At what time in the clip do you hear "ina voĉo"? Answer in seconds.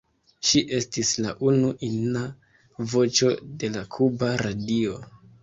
1.89-3.31